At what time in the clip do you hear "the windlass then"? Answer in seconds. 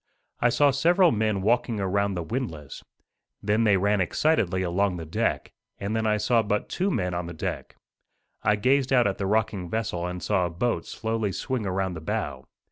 2.15-3.65